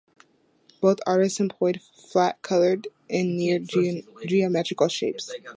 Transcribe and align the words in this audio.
Both 0.81 0.97
artists 1.05 1.39
employed 1.39 1.79
flat-colored 1.93 2.87
and 3.07 3.37
near 3.37 3.59
geometrical 3.59 4.87
shapes. 4.87 5.31